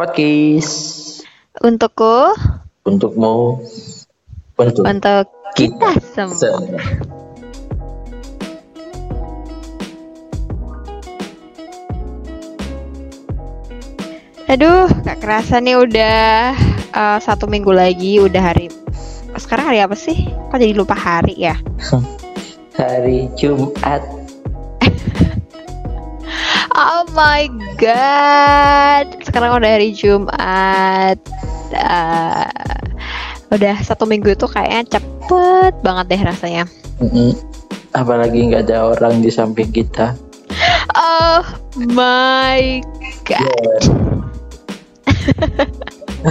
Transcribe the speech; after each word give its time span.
Kotkis. 0.00 1.20
Untukku, 1.60 2.32
Untukmu. 2.88 3.60
Untuk 4.56 4.80
untuk 4.88 5.28
kita 5.52 5.92
kita 5.92 6.00
semua. 6.16 6.40
semua. 6.40 6.80
Aduh, 14.48 14.88
gak 15.04 15.20
kerasa 15.20 15.60
nih 15.60 15.76
udah 15.76 16.56
eh, 16.96 17.18
satu 17.20 17.44
minggu 17.44 17.68
lagi, 17.68 18.24
udah 18.24 18.40
hari. 18.40 18.72
Sekarang 19.36 19.68
hari 19.68 19.84
apa 19.84 20.00
sih? 20.00 20.32
Kok 20.48 20.56
jadi 20.56 20.72
lupa 20.72 20.96
hari 20.96 21.36
ya? 21.36 21.60
Hari 22.80 23.28
Jumat. 23.36 24.19
Oh 27.10 27.18
my 27.18 27.50
god, 27.74 29.18
sekarang 29.26 29.58
udah 29.58 29.66
hari 29.66 29.90
Jumat. 29.90 31.18
Eh, 31.74 32.46
udah 33.50 33.76
satu 33.82 34.06
minggu 34.06 34.30
itu 34.38 34.46
kayaknya 34.46 34.94
cepet 34.94 35.74
banget 35.82 36.06
deh 36.06 36.22
rasanya. 36.22 36.70
Mm-mm. 37.02 37.34
Apalagi 37.98 38.54
nggak 38.54 38.70
ada 38.70 38.94
orang 38.94 39.26
di 39.26 39.30
samping 39.34 39.74
kita. 39.74 40.14
Oh 40.94 41.42
my 41.82 42.78
god. 43.26 43.82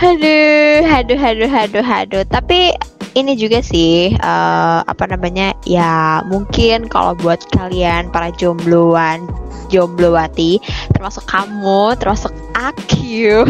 Aduh, 0.00 0.80
aduh, 0.80 1.20
aduh, 1.20 1.50
aduh, 1.52 1.84
aduh. 1.84 2.24
Tapi 2.32 2.72
ini 3.14 3.38
juga 3.38 3.62
sih 3.62 4.12
eh, 4.14 4.80
apa 4.84 5.04
namanya? 5.06 5.54
Ya 5.64 6.20
mungkin 6.26 6.90
kalau 6.90 7.14
buat 7.18 7.46
kalian 7.54 8.10
para 8.10 8.34
jombloan, 8.34 9.30
jomblowati, 9.70 10.58
termasuk 10.92 11.24
kamu, 11.30 11.94
termasuk 11.98 12.34
aku, 12.58 13.46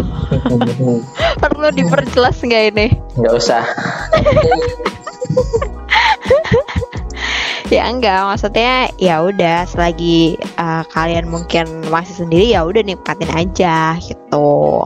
perlu 1.42 1.68
diperjelas 1.72 2.40
nggak 2.44 2.64
ini? 2.76 2.86
Nggak 3.16 3.34
usah. 3.34 3.64
Ya 7.72 7.88
enggak, 7.88 8.28
maksudnya 8.28 8.92
ya 9.00 9.24
udah 9.24 9.64
selagi 9.64 10.36
eh, 10.36 10.82
kalian 10.92 11.26
mungkin 11.32 11.64
masih 11.88 12.22
sendiri 12.22 12.52
ya 12.52 12.60
udah 12.60 12.84
nikmatin 12.84 13.32
aja 13.32 13.96
gitu. 14.04 14.84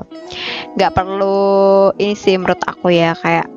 Nggak 0.79 0.95
perlu 0.95 1.91
ini 1.99 2.15
sih 2.15 2.39
menurut 2.39 2.63
aku 2.65 2.95
ya 2.95 3.19
kayak 3.19 3.51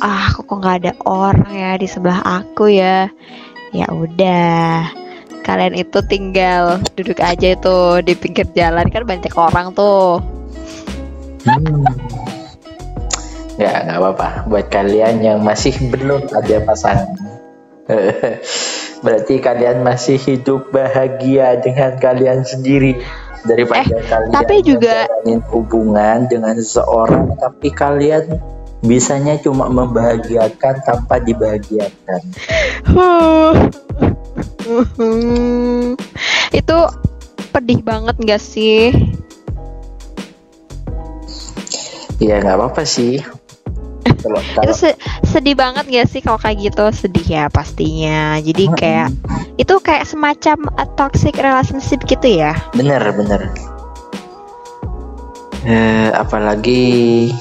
ah 0.00 0.30
kok 0.30 0.44
kok 0.44 0.58
nggak 0.58 0.76
ada 0.80 0.92
orang 1.04 1.50
ya 1.50 1.72
di 1.76 1.86
sebelah 1.86 2.20
aku 2.20 2.68
ya. 2.68 3.08
Ya 3.70 3.86
udah. 3.88 4.88
Kalian 5.40 5.76
itu 5.76 6.00
tinggal 6.02 6.80
duduk 6.94 7.20
aja 7.20 7.52
itu 7.52 7.76
di 8.00 8.16
pinggir 8.16 8.48
jalan 8.50 8.88
kan 8.88 9.04
banyak 9.04 9.34
orang 9.34 9.76
tuh. 9.76 10.22
Hmm. 11.44 11.84
Ya 13.54 13.84
nggak 13.84 13.98
apa-apa. 14.00 14.28
Buat 14.48 14.66
kalian 14.68 15.20
yang 15.20 15.38
masih 15.44 15.76
belum 15.92 16.26
ada 16.32 16.56
pasangan. 16.64 17.12
Berarti 19.04 19.36
kalian 19.36 19.84
masih 19.84 20.16
hidup 20.16 20.72
bahagia 20.72 21.60
dengan 21.60 22.00
kalian 22.00 22.40
sendiri 22.40 22.96
daripada 23.44 23.84
Eh, 23.84 24.00
kalian 24.08 24.32
tapi 24.32 24.64
juga- 24.64 25.04
hubungan 25.52 26.24
dengan 26.24 26.56
seseorang 26.56 27.36
tapi 27.36 27.68
kalian 27.68 28.40
bisanya 28.84 29.40
cuma 29.40 29.72
membahagiakan 29.72 30.84
tanpa 30.84 31.16
dibahagiakan. 31.24 32.20
itu 36.58 36.78
pedih 37.50 37.80
banget 37.80 38.16
gak 38.22 38.42
sih? 38.44 38.92
Ya 42.20 42.38
nggak 42.44 42.56
apa-apa 42.60 42.84
sih. 42.84 43.24
Kalau 44.24 44.40
itu 44.44 44.52
kalau 44.56 44.74
se- 44.76 44.98
sedih 45.28 45.56
banget 45.56 45.84
gak 45.88 46.08
sih 46.08 46.20
kalau 46.20 46.38
kayak 46.38 46.72
gitu 46.72 46.84
sedih 46.92 47.26
ya 47.26 47.44
pastinya 47.48 48.38
jadi 48.40 48.64
kayak 48.76 49.08
itu 49.56 49.74
kayak 49.80 50.06
semacam 50.08 50.70
a 50.78 50.84
toxic 50.96 51.36
relationship 51.36 52.00
gitu 52.06 52.40
ya 52.40 52.54
bener 52.76 53.00
bener. 53.16 53.48
Eh, 55.64 56.12
apalagi 56.12 57.32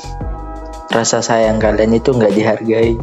rasa 0.94 1.26
sayang 1.26 1.58
kalian 1.58 1.98
itu 1.98 2.14
nggak 2.14 2.34
dihargai. 2.38 2.94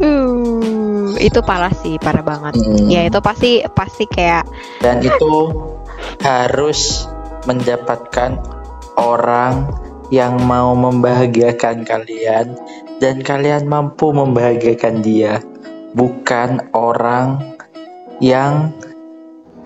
uh, 0.00 1.10
itu 1.18 1.40
parah 1.42 1.72
sih 1.82 1.98
parah 2.00 2.24
banget 2.24 2.54
Hmm. 2.60 2.86
ya 2.88 3.08
itu 3.08 3.18
pasti 3.20 3.64
pasti 3.72 4.04
kayak 4.06 4.46
dan 4.80 5.00
itu 5.02 5.52
harus 6.22 7.08
mendapatkan 7.44 8.38
orang 8.96 9.68
yang 10.14 10.38
mau 10.46 10.72
membahagiakan 10.72 11.82
kalian 11.82 12.54
dan 13.02 13.20
kalian 13.20 13.66
mampu 13.66 14.14
membahagiakan 14.14 15.02
dia 15.02 15.42
bukan 15.92 16.70
orang 16.72 17.42
yang 18.22 18.70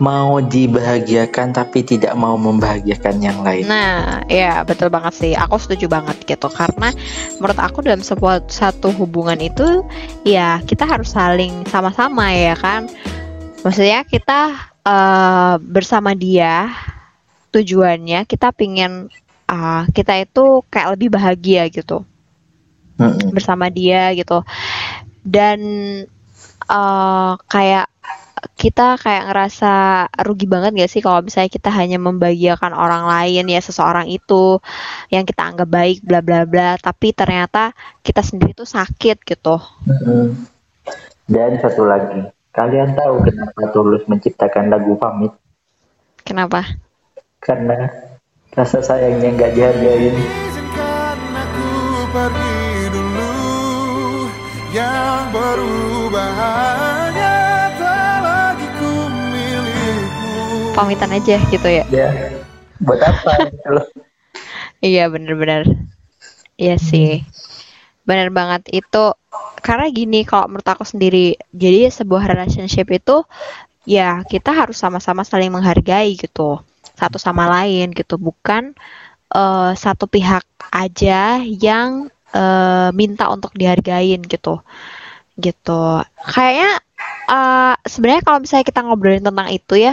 mau 0.01 0.41
dibahagiakan 0.41 1.53
tapi 1.53 1.85
tidak 1.85 2.17
mau 2.17 2.35
membahagiakan 2.41 3.21
yang 3.21 3.45
lain. 3.45 3.69
Nah 3.69 4.25
ya 4.33 4.65
betul 4.65 4.89
banget 4.89 5.13
sih. 5.13 5.33
Aku 5.37 5.61
setuju 5.61 5.93
banget 5.93 6.25
gitu. 6.25 6.49
Karena 6.49 6.89
menurut 7.37 7.61
aku 7.61 7.85
dalam 7.85 8.01
sebuah 8.01 8.49
satu 8.49 8.89
hubungan 8.97 9.37
itu 9.39 9.85
ya 10.25 10.65
kita 10.65 10.89
harus 10.89 11.13
saling 11.13 11.69
sama-sama 11.69 12.33
ya 12.33 12.57
kan? 12.57 12.89
Maksudnya 13.61 14.09
kita 14.09 14.73
eh, 14.89 15.55
bersama 15.61 16.17
dia 16.17 16.73
tujuannya 17.53 18.25
kita 18.25 18.57
pingin 18.57 19.13
ah, 19.53 19.85
kita 19.93 20.17
itu 20.17 20.65
kayak 20.73 20.97
lebih 20.97 21.13
bahagia 21.13 21.69
gitu. 21.69 22.09
Mm-mm. 22.97 23.33
bersama 23.37 23.69
dia 23.69 24.17
gitu. 24.17 24.41
Dan 25.21 25.61
eh, 26.65 27.33
kayak 27.53 27.93
kita 28.57 28.97
kayak 28.97 29.29
ngerasa 29.29 29.73
rugi 30.25 30.49
banget 30.49 30.73
gak 30.77 30.91
sih 30.93 31.01
kalau 31.05 31.21
misalnya 31.21 31.53
kita 31.53 31.69
hanya 31.73 32.01
membahagiakan 32.01 32.73
orang 32.73 33.05
lain 33.05 33.45
ya 33.49 33.61
seseorang 33.61 34.09
itu 34.09 34.61
yang 35.13 35.29
kita 35.29 35.45
anggap 35.45 35.69
baik 35.69 36.01
bla 36.05 36.25
bla 36.25 36.49
bla 36.49 36.81
tapi 36.81 37.13
ternyata 37.13 37.77
kita 38.01 38.25
sendiri 38.25 38.57
tuh 38.57 38.69
sakit 38.69 39.17
gitu. 39.25 39.57
Dan 41.31 41.51
satu 41.61 41.85
lagi 41.85 42.27
kalian 42.51 42.97
tahu 42.97 43.15
kenapa 43.23 43.63
Tulus 43.71 44.05
menciptakan 44.09 44.73
lagu 44.73 44.97
pamit? 44.97 45.33
Kenapa? 46.25 46.65
Karena 47.41 47.89
rasa 48.53 48.83
sayangnya 48.83 49.37
nggak 49.37 49.53
dihargain. 49.57 50.15
Izinkan 50.17 51.19
aku 51.33 51.69
pergi 52.11 52.61
dulu 52.93 53.33
Yang 54.71 55.23
berubah 55.33 55.90
pamitan 60.81 61.13
aja 61.13 61.37
gitu 61.53 61.69
ya. 61.69 61.85
Ya 61.93 62.09
buat 62.81 63.01
apa 63.05 63.31
gitu 63.53 63.69
loh. 63.69 63.87
Iya 64.81 65.13
bener-bener. 65.13 65.69
Iya 66.57 66.81
sih. 66.81 67.21
Bener 68.09 68.33
banget. 68.33 68.65
Itu 68.73 69.15
Karena 69.61 69.93
gini 69.93 70.25
kalau 70.25 70.49
menurut 70.49 70.65
aku 70.65 70.89
sendiri 70.89 71.37
Jadi 71.53 71.93
sebuah 71.93 72.25
relationship 72.33 72.89
itu 72.89 73.23
Ya 73.85 74.25
kita 74.25 74.53
harus 74.53 74.77
sama-sama 74.81 75.25
saling 75.25 75.53
menghargai 75.53 76.17
gitu. 76.17 76.61
Satu 76.97 77.17
sama 77.21 77.49
lain 77.49 77.93
gitu. 77.93 78.17
Bukan 78.17 78.73
eh, 79.33 79.73
satu 79.77 80.09
pihak 80.09 80.45
aja 80.73 81.41
yang 81.45 82.09
eh, 82.33 82.89
minta 82.97 83.29
untuk 83.29 83.53
dihargain 83.57 84.21
gitu. 84.25 84.61
Gitu. 85.37 85.83
Kayaknya 86.25 86.71
eh, 87.29 87.75
sebenarnya 87.85 88.23
kalau 88.25 88.39
misalnya 88.45 88.67
kita 88.69 88.81
ngobrolin 88.85 89.25
tentang 89.25 89.49
itu 89.53 89.77
ya 89.77 89.93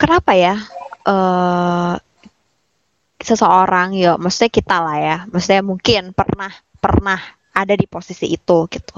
Kenapa 0.00 0.32
ya 0.36 0.54
eh 1.04 1.94
seseorang 3.24 3.94
ya 3.96 4.12
maksudnya 4.20 4.50
kita 4.52 4.76
lah 4.84 4.96
ya 5.00 5.16
maksudnya 5.32 5.62
mungkin 5.64 6.02
pernah 6.12 6.52
pernah 6.82 7.20
ada 7.54 7.74
di 7.78 7.86
posisi 7.86 8.26
itu 8.36 8.58
gitu. 8.68 8.96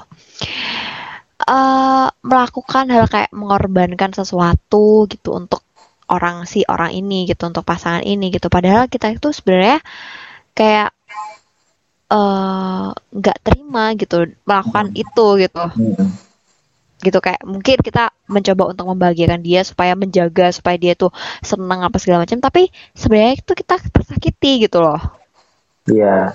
Eh 1.46 2.08
melakukan 2.24 2.84
hal 2.90 3.04
kayak 3.12 3.30
mengorbankan 3.36 4.10
sesuatu 4.16 5.04
gitu 5.12 5.36
untuk 5.36 5.62
orang 6.08 6.46
si 6.48 6.64
orang 6.66 6.90
ini 6.96 7.28
gitu 7.30 7.42
untuk 7.50 7.62
pasangan 7.62 8.02
ini 8.02 8.32
gitu. 8.34 8.48
Padahal 8.48 8.88
kita 8.88 9.12
itu 9.14 9.28
sebenarnya 9.36 9.78
kayak 10.58 10.90
eh 12.16 12.86
nggak 13.18 13.38
terima 13.42 13.84
gitu 14.00 14.16
melakukan 14.46 14.86
itu 14.94 15.26
gitu. 15.42 15.62
Mm-mm. 15.74 16.08
Gitu 16.96 17.20
kayak 17.20 17.44
mungkin 17.44 17.76
kita 17.84 18.08
mencoba 18.26 18.72
untuk 18.72 18.88
membahagiakan 18.88 19.44
dia 19.44 19.60
supaya 19.62 19.92
menjaga 19.92 20.48
supaya 20.48 20.80
dia 20.80 20.96
tuh 20.96 21.12
senang 21.44 21.84
apa 21.84 21.96
segala 22.00 22.24
macam 22.24 22.40
tapi 22.40 22.72
sebenarnya 22.96 23.36
itu 23.36 23.52
kita 23.52 23.76
tersakiti 23.92 24.64
gitu 24.64 24.80
loh 24.80 24.98
ya 25.86 26.32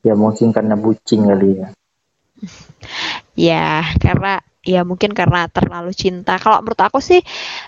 ya 0.00 0.14
mungkin 0.16 0.50
karena 0.50 0.74
bucin 0.74 1.28
kali 1.28 1.60
ya 1.60 1.68
ya 3.52 3.68
karena 4.00 4.40
ya 4.64 4.80
mungkin 4.84 5.12
karena 5.12 5.46
terlalu 5.48 5.92
cinta 5.92 6.36
kalau 6.40 6.60
menurut 6.64 6.80
aku 6.80 6.98
sih 6.98 7.20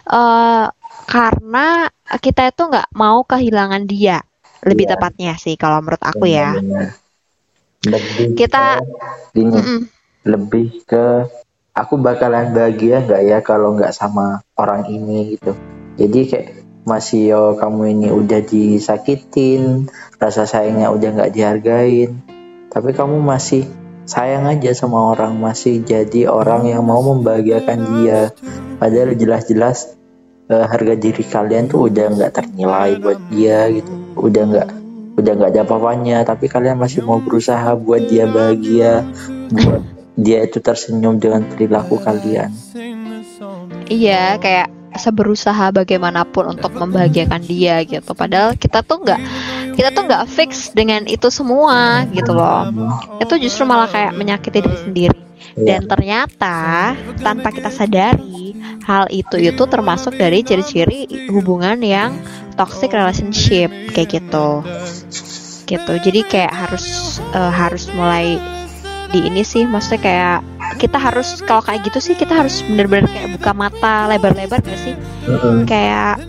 eh 0.08 0.66
karena 1.06 1.90
kita 2.18 2.50
itu 2.50 2.62
nggak 2.66 2.88
mau 2.94 3.22
kehilangan 3.26 3.84
dia 3.84 4.22
lebih 4.62 4.84
Iya. 4.86 4.92
tepatnya 4.96 5.32
sih 5.40 5.54
kalau 5.56 5.80
menurut 5.80 6.02
aku 6.02 6.24
ya 6.24 6.56
Benar. 6.56 6.88
Lebih 7.80 8.36
Kita- 8.36 8.76
ke, 8.84 9.32
gini, 9.32 9.56
Mm-mm. 9.56 9.80
lebih 10.28 10.84
ke 10.84 11.24
aku 11.74 11.98
bakalan 12.00 12.50
bahagia 12.50 13.02
nggak 13.04 13.22
ya 13.22 13.38
kalau 13.40 13.78
nggak 13.78 13.94
sama 13.94 14.42
orang 14.58 14.86
ini 14.90 15.38
gitu. 15.38 15.54
Jadi 16.00 16.20
kayak 16.26 16.48
masih 16.88 17.22
yo 17.36 17.42
kamu 17.60 17.92
ini 17.92 18.08
udah 18.08 18.40
disakitin, 18.40 19.86
rasa 20.16 20.48
sayangnya 20.48 20.88
udah 20.90 21.08
nggak 21.12 21.32
dihargain, 21.36 22.16
tapi 22.72 22.96
kamu 22.96 23.20
masih 23.20 23.68
sayang 24.08 24.48
aja 24.48 24.72
sama 24.72 25.12
orang, 25.12 25.36
masih 25.38 25.84
jadi 25.84 26.26
orang 26.32 26.66
yang 26.66 26.82
mau 26.82 27.04
membahagiakan 27.04 27.78
dia. 28.00 28.32
Padahal 28.80 29.12
jelas-jelas 29.12 29.92
eh, 30.48 30.66
harga 30.66 30.94
diri 30.96 31.20
kalian 31.20 31.68
tuh 31.68 31.92
udah 31.92 32.06
nggak 32.16 32.32
ternilai 32.32 32.96
buat 32.96 33.20
dia 33.28 33.68
gitu, 33.70 33.92
udah 34.16 34.42
nggak 34.50 34.68
udah 35.20 35.32
nggak 35.36 35.50
ada 35.52 35.62
apa-apanya, 35.68 36.18
tapi 36.24 36.48
kalian 36.48 36.80
masih 36.80 37.04
mau 37.04 37.20
berusaha 37.20 37.76
buat 37.76 38.08
dia 38.08 38.24
bahagia, 38.24 39.04
buat 39.52 39.99
dia 40.20 40.44
itu 40.44 40.60
tersenyum 40.60 41.16
dengan 41.16 41.48
perilaku 41.48 41.96
kalian. 41.96 42.52
Iya, 43.88 44.36
kayak 44.36 44.68
seberusaha 45.00 45.72
bagaimanapun 45.72 46.58
untuk 46.58 46.76
membahagiakan 46.76 47.42
dia 47.46 47.80
gitu. 47.88 48.12
Padahal 48.12 48.58
kita 48.58 48.84
tuh 48.84 49.00
nggak 49.00 49.20
kita 49.78 49.88
tuh 49.96 50.02
nggak 50.04 50.24
fix 50.28 50.74
dengan 50.76 51.06
itu 51.08 51.32
semua 51.32 52.04
gitu 52.12 52.36
loh. 52.36 52.68
Itu 53.22 53.40
justru 53.40 53.64
malah 53.64 53.88
kayak 53.88 54.12
menyakiti 54.18 54.60
diri 54.60 54.78
sendiri. 54.78 55.20
Iya. 55.56 55.66
Dan 55.66 55.80
ternyata 55.88 56.94
tanpa 57.18 57.48
kita 57.50 57.72
sadari 57.72 58.54
hal 58.86 59.08
itu 59.10 59.38
itu 59.38 59.62
termasuk 59.66 60.14
dari 60.18 60.42
ciri-ciri 60.42 61.30
hubungan 61.30 61.78
yang 61.80 62.18
toxic 62.54 62.92
relationship 62.92 63.70
kayak 63.96 64.20
gitu. 64.20 64.62
Gitu. 65.70 65.92
Jadi 66.02 66.20
kayak 66.26 66.52
harus 66.52 67.18
eh, 67.30 67.52
harus 67.54 67.86
mulai 67.94 68.59
di 69.10 69.26
ini 69.26 69.42
sih 69.42 69.64
maksudnya 69.64 70.00
kayak 70.00 70.38
kita 70.76 70.96
harus 70.96 71.42
kalau 71.42 71.60
kayak 71.60 71.82
gitu 71.84 71.98
sih 72.00 72.14
kita 72.14 72.32
harus 72.32 72.62
bener-bener 72.62 73.06
kayak 73.06 73.34
buka 73.34 73.52
mata 73.52 74.06
lebar-lebar 74.06 74.58
gak 74.58 74.78
sih 74.78 74.94
Mm-mm. 75.26 75.64
kayak 75.64 76.22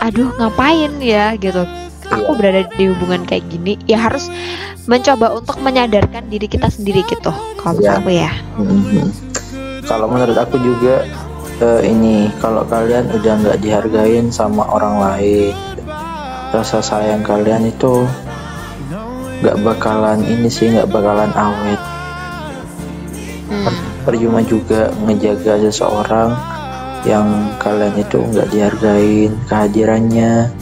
aduh 0.00 0.28
ngapain 0.36 0.92
ya 0.98 1.32
gitu 1.34 1.64
aku 2.04 2.30
Iya. 2.30 2.36
berada 2.36 2.60
di 2.70 2.84
hubungan 2.86 3.22
kayak 3.24 3.48
gini 3.48 3.80
ya 3.84 3.96
harus 3.98 4.28
mencoba 4.84 5.32
untuk 5.32 5.56
menyadarkan 5.58 6.28
diri 6.28 6.44
kita 6.44 6.68
sendiri 6.68 7.00
gitu 7.04 7.32
kalau 7.56 7.80
Iya. 7.80 7.96
aku 7.96 8.10
ya 8.10 8.32
Mhm. 8.54 9.06
Kalau 9.84 10.08
menurut 10.08 10.32
aku 10.34 10.56
juga 10.58 11.04
eh, 11.56 11.80
ini 11.84 12.32
kalau 12.38 12.64
kalian 12.64 13.12
udah 13.12 13.32
nggak 13.38 13.58
dihargain 13.60 14.26
sama 14.28 14.64
orang 14.66 14.96
lain, 14.96 15.52
rasa 16.50 16.80
sayang 16.80 17.20
kalian 17.20 17.68
itu 17.68 18.08
nggak 19.40 19.56
bakalan 19.64 20.20
ini 20.22 20.46
sih 20.46 20.70
nggak 20.70 20.90
bakalan 20.90 21.32
awet. 21.34 21.80
Hmm. 23.50 23.74
Percuma 24.04 24.44
juga 24.44 24.92
ngejaga 25.02 25.58
seseorang 25.64 26.30
yang 27.08 27.56
kalian 27.60 27.94
itu 28.00 28.20
nggak 28.20 28.48
dihargain 28.52 29.32
kehadirannya, 29.48 30.52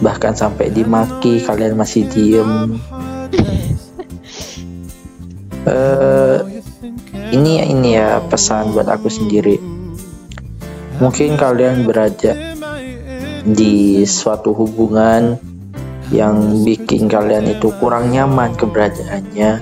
bahkan 0.00 0.32
sampai 0.32 0.72
dimaki 0.72 1.44
kalian 1.44 1.76
masih 1.76 2.08
diem. 2.08 2.50
Eh, 5.68 6.38
ini 7.36 7.60
ini 7.60 7.92
ya 7.92 8.24
pesan 8.24 8.72
buat 8.72 8.88
aku 8.88 9.12
sendiri. 9.12 9.60
Mungkin 10.96 11.36
kalian 11.36 11.84
berada 11.84 12.32
di 13.44 14.00
suatu 14.08 14.56
hubungan 14.56 15.36
yang 16.08 16.64
bikin 16.64 17.06
kalian 17.06 17.48
itu 17.52 17.72
kurang 17.76 18.12
nyaman 18.12 18.56
keberadaannya. 18.56 19.52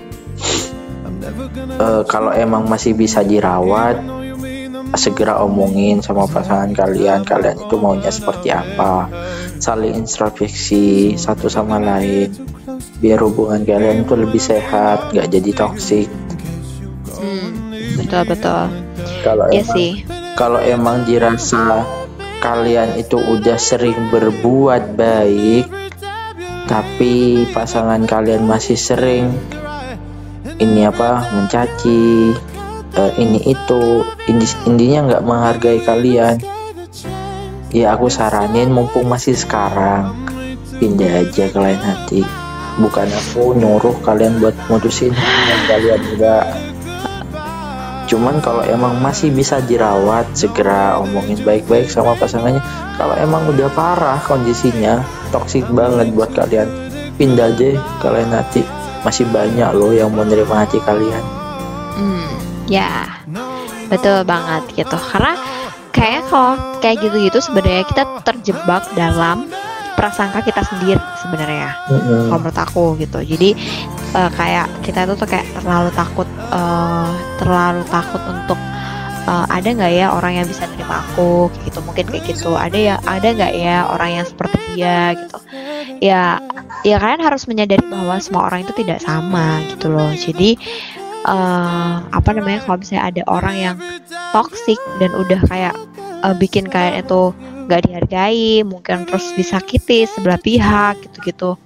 Eh, 1.77 2.03
kalau 2.07 2.31
emang 2.31 2.71
masih 2.71 2.95
bisa 2.95 3.27
dirawat, 3.27 3.99
segera 4.95 5.43
omongin 5.43 6.01
sama 6.01 6.31
pasangan 6.31 6.71
kalian. 6.71 7.27
Kalian 7.27 7.67
itu 7.67 7.75
maunya 7.77 8.15
seperti 8.15 8.55
apa? 8.55 9.11
Saling 9.59 9.99
introspeksi 9.99 11.19
satu 11.19 11.51
sama 11.51 11.83
lain, 11.83 12.31
biar 13.03 13.21
hubungan 13.27 13.67
kalian 13.67 14.07
itu 14.07 14.15
lebih 14.15 14.39
sehat, 14.39 15.11
gak 15.11 15.29
jadi 15.33 15.51
toksik. 15.51 16.09
Hmm, 17.17 17.73
betul 17.97 18.23
betul 18.29 18.69
Kalau 19.25 19.49
ya 19.49 19.65
emang 19.65 19.73
sih 19.73 19.91
kalau 20.37 20.61
emang 20.61 21.09
dirasa 21.09 21.81
kalian 22.45 23.01
itu 23.01 23.17
udah 23.17 23.57
sering 23.57 23.97
berbuat 24.13 24.95
baik 24.95 25.86
tapi 26.67 27.47
pasangan 27.55 28.03
kalian 28.05 28.43
masih 28.43 28.75
sering 28.75 29.31
ini 30.59 30.83
apa 30.83 31.31
mencaci 31.31 32.35
eh, 32.97 33.13
ini 33.23 33.39
itu 33.47 34.03
indi- 34.27 34.63
intinya 34.67 35.01
nggak 35.13 35.25
menghargai 35.25 35.81
kalian. 35.87 36.37
Ya 37.71 37.93
aku 37.93 38.09
saranin 38.09 38.73
mumpung 38.73 39.05
masih 39.11 39.37
sekarang 39.37 40.17
pindah 40.81 41.23
aja 41.23 41.45
ke 41.51 41.59
lain 41.59 41.81
hati. 41.83 42.23
Bukan 42.77 43.09
aku 43.09 43.57
nyuruh 43.57 43.97
kalian 44.05 44.41
buat 44.41 44.57
mutusin 44.69 45.13
kalian 45.69 46.01
enggak 46.13 46.45
cuman 48.07 48.39
kalau 48.39 48.63
emang 48.63 48.99
masih 49.03 49.35
bisa 49.35 49.59
dirawat 49.63 50.31
segera 50.33 50.97
omongin 51.03 51.39
baik-baik 51.43 51.91
sama 51.91 52.15
pasangannya 52.15 52.63
kalau 52.97 53.13
emang 53.19 53.45
udah 53.51 53.69
parah 53.75 54.23
kondisinya 54.25 55.03
toksik 55.35 55.67
banget 55.75 56.15
buat 56.15 56.31
kalian. 56.33 56.71
Pindah 57.17 57.57
ke 58.01 58.09
lain 58.13 58.29
hati 58.29 58.63
masih 59.01 59.25
banyak 59.33 59.71
loh 59.73 59.95
yang 59.95 60.13
mau 60.13 60.27
nerima 60.27 60.67
hati 60.67 60.77
kalian. 60.85 61.25
Hmm, 61.97 62.29
ya 62.69 63.09
betul 63.89 64.21
banget 64.27 64.69
gitu. 64.77 64.99
Karena 64.99 65.33
kayak 65.97 66.29
kalau 66.29 66.61
kayak 66.85 67.01
gitu-gitu 67.01 67.39
sebenarnya 67.41 67.89
kita 67.89 68.05
terjebak 68.21 68.85
dalam 68.93 69.49
prasangka 69.97 70.45
kita 70.45 70.63
sendiri 70.63 71.01
sebenarnya 71.25 71.73
kalau 72.29 72.39
menurut 72.45 72.61
aku 72.61 72.85
gitu. 73.01 73.19
Jadi 73.25 73.57
eh, 74.13 74.31
kayak 74.37 74.69
kita 74.85 75.09
itu 75.09 75.15
tuh 75.17 75.29
kayak 75.29 75.49
terlalu 75.57 75.91
takut 75.97 76.29
eh, 76.53 77.11
terlalu 77.41 77.83
takut 77.89 78.23
untuk 78.29 78.61
eh, 79.27 79.47
ada 79.49 79.67
nggak 79.67 79.93
ya 79.97 80.07
orang 80.13 80.39
yang 80.39 80.47
bisa 80.47 80.69
nerima 80.69 81.01
aku 81.03 81.49
gitu. 81.65 81.81
Mungkin 81.83 82.05
kayak 82.13 82.25
gitu. 82.29 82.55
Ada 82.55 82.79
ya 82.79 82.95
ada 83.09 83.29
nggak 83.33 83.53
ya 83.57 83.77
orang 83.89 84.11
yang 84.23 84.27
seperti 84.29 84.57
dia 84.77 85.17
gitu. 85.17 85.39
Ya 86.05 86.39
ya 86.85 86.97
kalian 87.01 87.25
harus 87.25 87.49
menyadari 87.49 87.83
bahwa 87.89 88.21
semua 88.21 88.47
orang 88.53 88.63
itu 88.69 88.73
tidak 88.77 89.01
sama 89.01 89.65
gitu 89.73 89.89
loh. 89.89 90.13
Jadi 90.13 90.61
eh, 91.27 91.95
apa 92.05 92.31
namanya 92.37 92.63
kalau 92.69 92.79
misalnya 92.79 93.05
ada 93.09 93.23
orang 93.27 93.57
yang 93.57 93.77
toxic 94.31 94.79
dan 95.01 95.11
udah 95.17 95.41
kayak 95.49 95.75
eh, 96.23 96.35
bikin 96.37 96.69
kalian 96.69 97.01
itu 97.01 97.33
nggak 97.67 97.83
dihargai 97.91 98.63
mungkin 98.63 99.05
terus 99.05 99.35
disakiti 99.35 100.07
sebelah 100.07 100.39
pihak 100.41 101.03
gitu-gitu. 101.03 101.59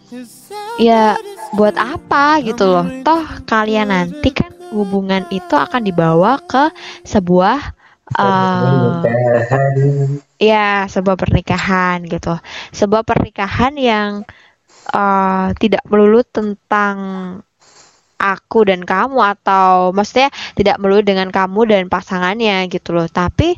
Ya 0.81 1.21
buat 1.53 1.77
apa 1.77 2.41
gitu 2.41 2.65
loh. 2.67 2.87
Toh 3.05 3.25
kalian 3.45 3.93
nanti 3.93 4.33
kan 4.33 4.51
hubungan 4.73 5.27
itu 5.29 5.55
akan 5.55 5.83
dibawa 5.85 6.41
ke 6.43 6.73
sebuah 7.05 7.77
eh, 8.17 9.03
ya 10.41 10.89
sebuah 10.89 11.17
pernikahan 11.21 12.03
gitu. 12.09 12.35
Sebuah 12.73 13.05
pernikahan 13.05 13.77
yang 13.77 14.11
eh, 14.91 15.49
tidak 15.61 15.85
melulu 15.87 16.25
tentang 16.25 16.97
aku 18.21 18.69
dan 18.69 18.85
kamu 18.85 19.17
atau 19.17 19.97
maksudnya 19.97 20.29
tidak 20.53 20.77
melulu 20.77 21.01
dengan 21.01 21.33
kamu 21.33 21.65
dan 21.73 21.85
pasangannya 21.89 22.69
gitu 22.69 22.93
loh. 22.93 23.09
Tapi 23.09 23.57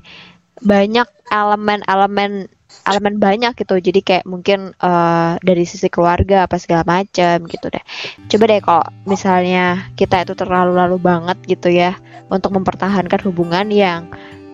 banyak 0.63 1.09
elemen-elemen 1.29 2.47
elemen 2.83 3.17
banyak 3.21 3.53
gitu. 3.55 3.79
Jadi 3.79 4.01
kayak 4.03 4.25
mungkin 4.27 4.75
eh, 4.75 5.33
dari 5.39 5.65
sisi 5.69 5.87
keluarga 5.93 6.49
apa 6.49 6.59
segala 6.59 6.83
macam 6.87 7.47
gitu 7.47 7.67
deh. 7.71 7.85
Coba 8.27 8.45
deh 8.51 8.61
kalau 8.63 8.85
misalnya 9.07 9.93
kita 9.95 10.27
itu 10.27 10.35
terlalu 10.35 10.75
lalu 10.79 10.97
banget 10.99 11.39
gitu 11.47 11.71
ya 11.71 11.95
untuk 12.33 12.55
mempertahankan 12.57 13.21
hubungan 13.29 13.69
yang 13.71 14.09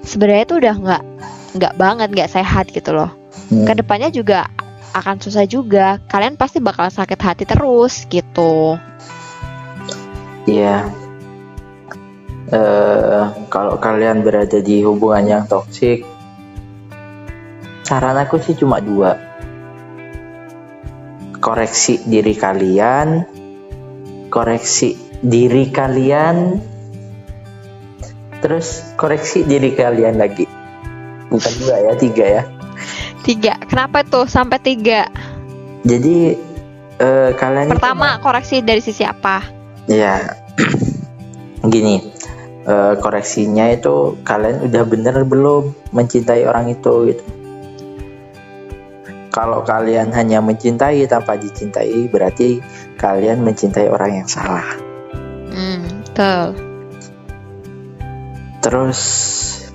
sebenarnya 0.04 0.44
itu 0.44 0.54
udah 0.58 0.74
nggak 0.76 1.02
nggak 1.56 1.74
banget 1.80 2.08
nggak 2.12 2.30
sehat 2.32 2.68
gitu 2.72 2.92
loh. 2.92 3.12
Hmm. 3.48 3.64
ke 3.64 3.80
depannya 3.80 4.12
juga 4.12 4.50
akan 4.92 5.20
susah 5.24 5.48
juga. 5.48 6.02
Kalian 6.10 6.36
pasti 6.36 6.60
bakal 6.60 6.92
sakit 6.92 7.16
hati 7.16 7.44
terus 7.48 8.04
gitu. 8.10 8.76
Iya. 10.44 11.07
Eh, 12.48 13.24
kalau 13.52 13.76
kalian 13.76 14.24
berada 14.24 14.64
di 14.64 14.80
hubungan 14.80 15.24
yang 15.28 15.44
toksik, 15.44 16.00
saran 17.84 18.16
aku 18.16 18.40
sih 18.40 18.56
cuma 18.56 18.80
dua. 18.80 19.20
Koreksi 21.44 22.00
diri 22.08 22.32
kalian, 22.32 23.28
koreksi 24.32 24.96
diri 25.20 25.68
kalian, 25.68 26.56
terus 28.40 28.96
koreksi 28.96 29.44
diri 29.44 29.76
kalian 29.76 30.16
lagi. 30.16 30.48
Bukan 31.28 31.52
dua 31.60 31.76
ya, 31.84 31.92
tiga 32.00 32.24
ya. 32.24 32.42
Tiga. 33.28 33.60
Kenapa 33.68 34.08
tuh 34.08 34.24
sampai 34.24 34.56
tiga? 34.64 35.04
Jadi 35.84 36.32
eh, 36.96 37.30
kalian 37.36 37.76
Pertama 37.76 38.16
koreksi 38.24 38.64
dari 38.64 38.80
sisi 38.80 39.04
apa? 39.04 39.44
Ya, 39.84 40.32
gini, 41.72 42.17
eh, 42.68 42.94
koreksinya 43.00 43.72
itu 43.72 44.20
kalian 44.22 44.68
udah 44.68 44.82
bener 44.84 45.16
belum 45.24 45.72
mencintai 45.96 46.44
orang 46.44 46.68
itu 46.68 47.16
gitu. 47.16 47.24
Kalau 49.32 49.62
kalian 49.62 50.10
hanya 50.12 50.42
mencintai 50.42 51.06
tanpa 51.06 51.38
dicintai, 51.38 52.10
berarti 52.10 52.58
kalian 52.98 53.44
mencintai 53.46 53.86
orang 53.86 54.24
yang 54.24 54.28
salah. 54.28 54.66
Hmm, 55.52 55.84
betul. 56.02 56.44
Terus 58.58 59.00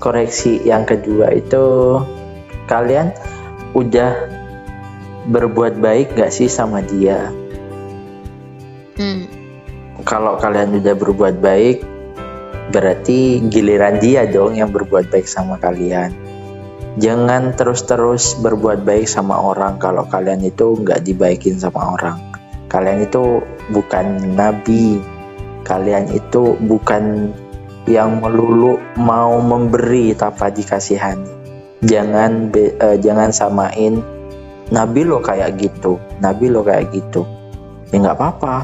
koreksi 0.03 0.59
yang 0.67 0.83
kedua 0.83 1.31
itu 1.31 1.95
kalian 2.67 3.15
udah 3.71 4.12
berbuat 5.31 5.79
baik 5.79 6.19
gak 6.19 6.35
sih 6.35 6.51
sama 6.51 6.83
dia? 6.83 7.31
Hmm. 9.00 9.31
Kalau 10.03 10.35
kalian 10.35 10.75
udah 10.83 10.91
berbuat 11.00 11.39
baik, 11.39 11.92
berarti 12.74 13.38
giliran 13.53 14.01
dia 14.01 14.25
dong 14.25 14.58
yang 14.58 14.74
berbuat 14.74 15.13
baik 15.13 15.30
sama 15.30 15.62
kalian. 15.62 16.10
Jangan 16.98 17.53
terus-terus 17.53 18.38
berbuat 18.42 18.82
baik 18.82 19.06
sama 19.06 19.38
orang 19.38 19.77
kalau 19.77 20.10
kalian 20.10 20.42
itu 20.42 20.77
nggak 20.82 21.06
dibaikin 21.06 21.62
sama 21.62 21.94
orang. 21.94 22.18
Kalian 22.70 23.06
itu 23.06 23.46
bukan 23.70 24.34
nabi. 24.34 24.98
Kalian 25.63 26.10
itu 26.12 26.58
bukan 26.60 27.32
yang 27.86 28.20
melulu 28.20 28.82
mau 28.98 29.38
memberi 29.39 30.18
tanpa 30.18 30.50
dikasihani. 30.50 31.30
Jangan 31.84 32.50
be- 32.50 32.75
eh, 32.80 32.98
jangan 33.00 33.30
samain 33.32 34.01
nabi 34.72 35.01
lo 35.06 35.20
kayak 35.22 35.56
gitu, 35.60 36.00
nabi 36.20 36.50
lo 36.50 36.65
kayak 36.65 36.89
gitu. 36.92 37.24
Ya 37.94 38.01
nggak 38.01 38.18
apa-apa. 38.18 38.56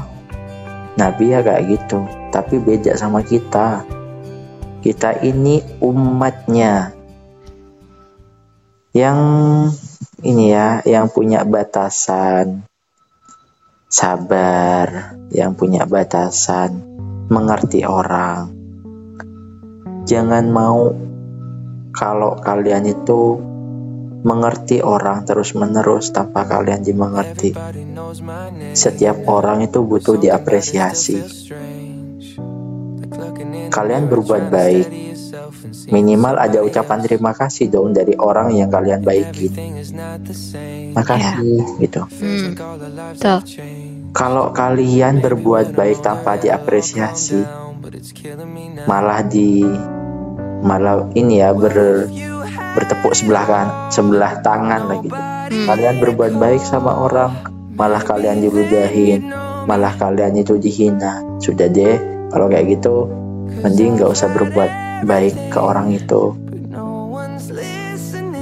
Nabi 0.98 1.32
ya 1.32 1.40
kayak 1.40 1.64
gitu, 1.70 2.04
tapi 2.34 2.58
beda 2.58 2.98
sama 2.98 3.22
kita. 3.22 3.99
Kita 4.80 5.20
ini 5.20 5.60
umatnya 5.84 6.96
yang 8.90 9.20
ini 10.20 10.50
ya, 10.50 10.82
yang 10.82 11.08
punya 11.08 11.46
batasan, 11.46 12.66
sabar, 13.86 15.16
yang 15.30 15.54
punya 15.54 15.86
batasan, 15.86 16.84
mengerti 17.30 17.86
orang. 17.86 18.50
Jangan 20.04 20.44
mau 20.50 20.90
kalau 21.94 22.34
kalian 22.42 22.90
itu 22.90 23.38
mengerti 24.20 24.84
orang 24.84 25.24
terus-menerus 25.24 26.12
tanpa 26.12 26.44
kalian 26.44 26.84
dimengerti. 26.84 27.56
Setiap 28.76 29.24
orang 29.30 29.64
itu 29.64 29.80
butuh 29.80 30.20
diapresiasi. 30.20 31.18
Kalian 33.70 34.10
berbuat 34.10 34.50
baik, 34.50 34.86
minimal 35.90 36.34
ada 36.38 36.58
ucapan 36.64 36.98
terima 37.04 37.32
kasih 37.36 37.70
dong 37.70 37.94
dari 37.94 38.14
orang 38.18 38.54
yang 38.54 38.68
kalian 38.72 39.02
baikin. 39.04 39.52
Makasih 40.94 41.80
gitu. 41.80 42.02
Hmm. 42.06 42.50
Kalau 44.10 44.50
kalian 44.50 45.22
berbuat 45.22 45.76
baik 45.76 46.02
tanpa 46.02 46.34
diapresiasi, 46.40 47.46
malah 48.84 49.22
di 49.22 49.62
malah 50.60 51.08
ini 51.16 51.40
ya 51.40 51.56
ber 51.56 52.06
bertepuk 52.76 53.16
sebelah 53.16 53.44
kan 53.48 53.66
sebelah 53.90 54.42
tangan 54.42 54.80
lah 54.86 54.98
gitu. 55.02 55.16
Hmm. 55.16 55.66
Kalian 55.66 55.96
berbuat 55.98 56.32
baik 56.38 56.62
sama 56.62 56.94
orang, 56.94 57.32
malah 57.74 58.02
kalian 58.02 58.38
diludahin, 58.38 59.30
malah 59.66 59.94
kalian 59.98 60.38
itu 60.38 60.58
dihina. 60.58 61.26
Sudah 61.42 61.66
deh, 61.66 61.98
kalau 62.30 62.46
kayak 62.46 62.78
gitu, 62.78 63.10
mending 63.66 63.98
nggak 63.98 64.10
usah 64.14 64.30
berbuat 64.30 64.70
baik 65.02 65.50
ke 65.50 65.58
orang 65.58 65.90
itu. 65.90 66.38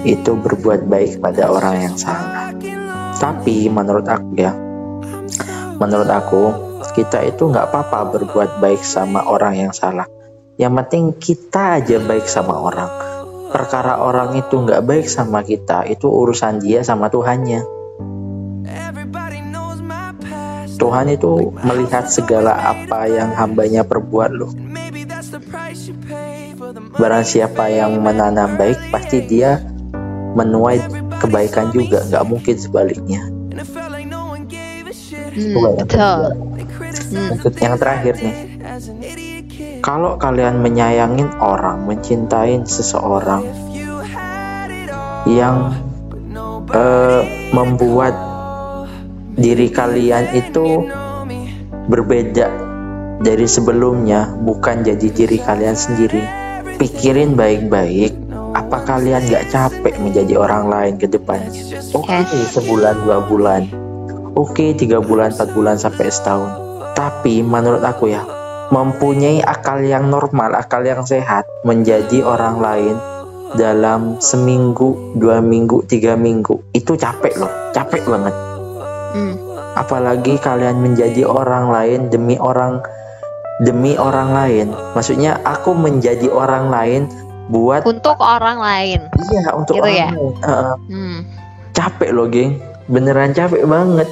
Itu 0.05 0.37
berbuat 0.37 0.85
baik 0.87 1.25
pada 1.25 1.49
orang 1.49 1.89
yang 1.89 1.97
salah. 1.97 2.53
Tapi 3.19 3.67
menurut 3.73 4.07
aku 4.07 4.31
ya, 4.37 4.53
menurut 5.81 6.07
aku 6.07 6.43
kita 6.93 7.25
itu 7.25 7.49
nggak 7.49 7.71
apa-apa 7.71 8.13
berbuat 8.13 8.61
baik 8.61 8.85
sama 8.85 9.25
orang 9.27 9.57
yang 9.57 9.73
salah. 9.73 10.07
Yang 10.59 10.73
penting 10.83 11.05
kita 11.17 11.79
aja 11.79 11.97
baik 12.03 12.27
sama 12.27 12.59
orang. 12.59 12.91
Perkara 13.49 14.05
orang 14.05 14.37
itu 14.37 14.59
nggak 14.59 14.85
baik 14.85 15.07
sama 15.09 15.41
kita, 15.47 15.89
itu 15.89 16.11
urusan 16.11 16.61
dia 16.61 16.85
sama 16.85 17.09
Tuhannya. 17.09 17.78
Tuhan 20.79 21.11
itu 21.11 21.51
melihat 21.67 22.07
segala 22.07 22.55
apa 22.55 23.11
yang 23.11 23.35
hambanya 23.35 23.83
perbuat 23.83 24.31
loh. 24.31 24.55
Barang 26.95 27.27
siapa 27.27 27.67
yang 27.69 27.99
menanam 27.99 28.55
baik, 28.55 28.95
pasti 28.95 29.27
dia 29.27 29.59
menuai 30.39 30.79
kebaikan 31.19 31.75
juga. 31.75 32.07
Nggak 32.07 32.25
mungkin 32.31 32.57
sebaliknya. 32.57 33.23
Hmm, 35.39 35.55
yang 35.55 35.87
betul. 35.87 35.99
kedua. 35.99 36.31
Hmm. 37.09 37.35
Untuk 37.35 37.55
yang 37.59 37.75
terakhir 37.79 38.15
nih, 38.21 38.37
kalau 39.83 40.19
kalian 40.19 40.61
menyayangin 40.61 41.31
orang, 41.43 41.87
mencintai 41.87 42.63
seseorang 42.67 43.43
yang 45.27 45.75
eh, 46.73 47.23
membuat 47.55 48.28
diri 49.39 49.71
kalian 49.71 50.35
itu 50.35 50.83
berbeda 51.89 52.51
dari 53.23 53.47
sebelumnya, 53.47 54.35
bukan 54.43 54.83
jadi 54.83 55.09
diri 55.09 55.39
kalian 55.39 55.79
sendiri. 55.79 56.23
Pikirin 56.79 57.35
baik-baik, 57.35 58.15
apa 58.55 58.79
kalian 58.87 59.27
gak 59.27 59.51
capek 59.51 59.95
menjadi 59.99 60.39
orang 60.39 60.71
lain 60.71 60.95
ke 60.99 61.11
depannya? 61.11 61.51
Oke, 61.95 62.23
Yes. 62.23 62.55
sebulan 62.55 63.03
dua 63.03 63.27
bulan, 63.27 63.67
oke 64.39 64.75
tiga 64.79 65.03
bulan 65.03 65.35
empat 65.35 65.51
bulan 65.55 65.77
sampai 65.79 66.07
setahun. 66.11 66.51
Tapi 66.95 67.43
menurut 67.43 67.83
aku 67.83 68.11
ya, 68.11 68.23
mempunyai 68.71 69.43
akal 69.43 69.83
yang 69.83 70.11
normal, 70.11 70.55
akal 70.55 70.83
yang 70.87 71.03
sehat, 71.03 71.47
menjadi 71.67 72.23
orang 72.23 72.63
lain 72.63 72.95
dalam 73.59 74.23
seminggu, 74.23 75.19
dua 75.19 75.43
minggu, 75.43 75.83
tiga 75.91 76.15
minggu, 76.15 76.63
itu 76.75 76.95
capek 76.95 77.35
loh, 77.43 77.53
capek 77.75 78.07
banget. 78.07 78.48
Hmm. 79.09 79.35
Apalagi 79.75 80.37
kalian 80.37 80.79
menjadi 80.79 81.23
orang 81.23 81.69
lain 81.69 82.01
demi 82.09 82.37
orang 82.37 82.83
demi 83.59 83.95
orang 83.95 84.31
lain. 84.31 84.67
Maksudnya 84.93 85.41
aku 85.41 85.73
menjadi 85.73 86.29
orang 86.29 86.69
lain 86.69 87.03
buat 87.49 87.83
Untuk 87.83 88.17
orang 88.17 88.59
lain. 88.59 89.01
iya 89.27 89.51
untuk 89.53 89.75
Gitu 89.75 89.83
orang 89.83 89.97
ya? 89.97 90.09
lain. 90.11 90.33
Heeh. 90.39 90.75
Hmm. 90.89 91.19
capek 91.71 92.11
loh, 92.11 92.27
geng. 92.27 92.59
Beneran 92.87 93.31
capek 93.31 93.65
banget. 93.65 94.09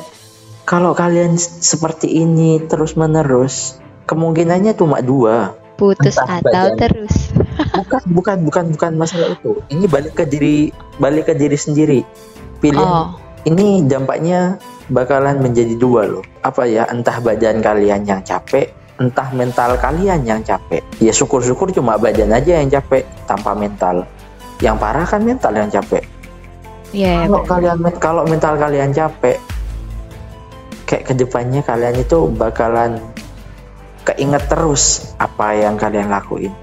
Kalau 0.63 0.93
kalian 0.93 1.35
seperti 1.37 2.11
ini 2.17 2.59
terus 2.61 2.95
menerus, 2.95 3.79
kemungkinannya 4.05 4.73
cuma 4.73 4.99
dua. 4.99 5.55
Putus 5.77 6.17
Entah 6.17 6.41
atau 6.41 6.73
badan. 6.73 6.79
terus. 6.79 7.15
bukan 7.77 8.03
bukan 8.17 8.37
bukan 8.43 8.65
bukan 8.71 8.93
masalah 8.95 9.29
itu 9.31 9.61
ini 9.69 9.85
balik 9.85 10.13
ke 10.13 10.25
diri 10.25 10.69
balik 10.97 11.29
ke 11.29 11.35
diri 11.35 11.53
sendiri 11.55 12.01
pilihan 12.59 12.81
Oh. 12.81 13.13
ini 13.45 13.81
dampaknya 13.83 14.57
bakalan 14.91 15.43
menjadi 15.43 15.75
dua 15.79 16.07
loh. 16.07 16.25
Apa 16.43 16.67
ya? 16.67 16.87
Entah 16.91 17.19
badan 17.23 17.63
kalian 17.63 18.07
yang 18.07 18.23
capek 18.23 18.87
entah 18.97 19.29
mental 19.37 19.77
kalian 19.77 20.25
yang 20.25 20.41
capek. 20.41 20.81
Ya 21.05 21.13
syukur-syukur 21.13 21.69
cuma 21.73 22.01
badan 22.01 22.33
aja 22.33 22.61
yang 22.61 22.73
capek 22.73 23.05
tanpa 23.29 23.53
mental. 23.53 24.09
Yang 24.65 24.77
parah 24.81 25.05
kan 25.05 25.21
mental 25.21 25.53
yang 25.53 25.69
capek. 25.69 26.01
Iya, 26.97 27.29
ya, 27.29 27.29
kalau 27.29 27.45
kalian 27.45 27.79
kalau 28.01 28.23
mental 28.25 28.55
kalian 28.57 28.91
capek 28.95 29.37
kayak 30.87 31.03
ke 31.03 31.15
depannya 31.19 31.61
kalian 31.67 31.99
itu 31.99 32.31
bakalan 32.31 33.03
keinget 34.07 34.47
terus 34.47 35.13
apa 35.19 35.51
yang 35.59 35.75
kalian 35.75 36.09
lakuin 36.09 36.55